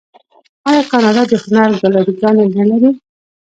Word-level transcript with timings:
آیا 0.69 0.81
کاناډا 0.91 1.23
د 1.29 1.33
هنر 1.43 1.69
ګالري 1.81 2.13
ګانې 2.21 2.45
نلري؟ 2.55 2.91